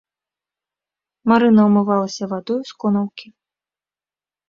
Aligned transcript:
Марына 1.33 1.61
ўмывалася 1.69 2.25
вадою 2.35 2.61
з 2.73 2.83
конаўкі. 2.85 3.27